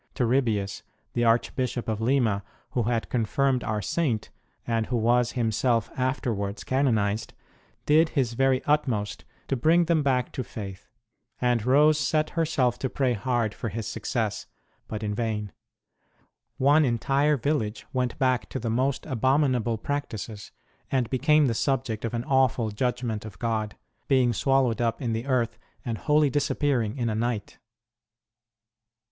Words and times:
Turibius, 0.15 0.81
the 1.13 1.23
Archbishop 1.25 1.87
of 1.87 2.01
Lima, 2.01 2.43
who 2.71 2.81
had 2.81 3.07
confirmed 3.11 3.63
our 3.63 3.83
Saint, 3.83 4.31
and 4.65 4.87
who 4.87 4.97
was 4.97 5.33
himself 5.33 5.91
afterwards 5.95 6.63
canonized, 6.63 7.35
did 7.85 8.09
his 8.09 8.33
very 8.33 8.63
utmost 8.65 9.25
to 9.47 9.55
bring 9.55 9.85
them 9.85 10.01
back 10.01 10.31
to 10.31 10.43
faith, 10.43 10.89
and 11.39 11.63
Rose 11.67 11.99
set 11.99 12.31
herself 12.31 12.79
to 12.79 12.89
pray 12.89 13.13
hard 13.13 13.53
for 13.53 13.69
his 13.69 13.85
success, 13.85 14.47
but 14.87 15.03
in 15.03 15.13
vain. 15.13 15.51
One 16.57 16.83
entire 16.83 17.37
village 17.37 17.85
went 17.93 18.17
back 18.17 18.49
to 18.49 18.59
the 18.59 18.71
most 18.71 19.03
abomin 19.03 19.53
able 19.55 19.77
practices, 19.77 20.51
and 20.89 21.11
became 21.11 21.45
the 21.45 21.53
subject 21.53 22.03
of 22.03 22.15
an 22.15 22.23
awful 22.23 22.71
judgment 22.71 23.23
of 23.23 23.37
God, 23.37 23.75
being 24.07 24.33
swallowed 24.33 24.81
up 24.81 24.99
in 24.99 25.13
the 25.13 25.27
earth, 25.27 25.59
and 25.85 25.99
wholly 25.99 26.31
disappearing 26.31 26.97
in 26.97 27.07
a 27.07 27.13
night. 27.13 27.59